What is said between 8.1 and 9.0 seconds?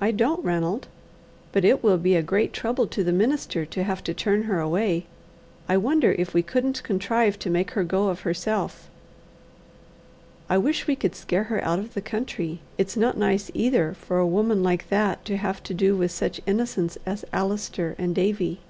herself.